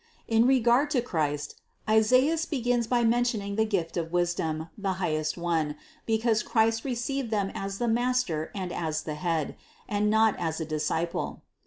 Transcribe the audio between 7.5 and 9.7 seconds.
as the Master and as the Head,